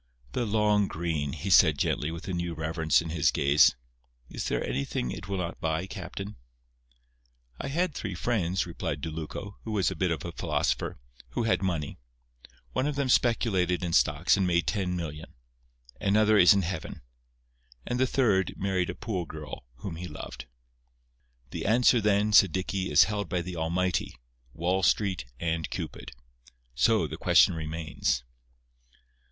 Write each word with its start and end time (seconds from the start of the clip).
"The 0.31 0.47
long 0.47 0.87
green!" 0.87 1.31
he 1.33 1.51
said, 1.51 1.77
gently, 1.77 2.09
with 2.09 2.27
a 2.27 2.33
new 2.33 2.55
reverence 2.55 3.03
in 3.03 3.11
his 3.11 3.29
gaze. 3.29 3.75
"Is 4.31 4.45
there 4.45 4.65
anything 4.67 5.11
it 5.11 5.27
will 5.27 5.37
not 5.37 5.59
buy, 5.61 5.85
Captain?" 5.85 6.37
"I 7.59 7.67
had 7.67 7.93
three 7.93 8.15
friends," 8.15 8.65
replied 8.65 9.01
De 9.01 9.11
Lucco, 9.11 9.59
who 9.63 9.73
was 9.73 9.91
a 9.91 9.95
bit 9.95 10.09
of 10.09 10.25
a 10.25 10.31
philosopher, 10.31 10.97
"who 11.33 11.43
had 11.43 11.61
money. 11.61 11.99
One 12.73 12.87
of 12.87 12.95
them 12.95 13.09
speculated 13.09 13.83
in 13.83 13.93
stocks 13.93 14.35
and 14.35 14.47
made 14.47 14.65
ten 14.65 14.95
million; 14.95 15.35
another 15.99 16.35
is 16.35 16.51
in 16.55 16.63
heaven, 16.63 17.03
and 17.85 17.99
the 17.99 18.07
third 18.07 18.55
married 18.57 18.89
a 18.89 18.95
poor 18.95 19.27
girl 19.27 19.65
whom 19.75 19.97
he 19.97 20.07
loved." 20.07 20.47
"The 21.51 21.67
answer, 21.67 22.01
then," 22.01 22.33
said 22.33 22.51
Dicky, 22.51 22.89
"is 22.89 23.03
held 23.03 23.29
by 23.29 23.43
the 23.43 23.55
Almighty, 23.55 24.15
Wall 24.51 24.81
Street 24.81 25.25
and 25.39 25.69
Cupid. 25.69 26.13
So, 26.73 27.05
the 27.05 27.17
question 27.17 27.53
remains." 27.53 28.23